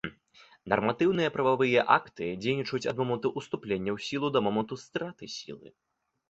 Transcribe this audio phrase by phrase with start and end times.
[0.71, 5.67] Нарматыўныя прававыя акты дзейнічаюць ад моманту ўступлення ў сілу да моманту страты сілы.